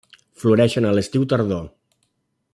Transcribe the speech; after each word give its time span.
Floreixen 0.43 0.87
a 0.87 0.95
l'estiu-tardor. 1.01 1.63